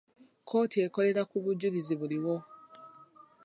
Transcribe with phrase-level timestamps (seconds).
[0.41, 2.35] Kkooti ekolera ku bujulizi buliwo.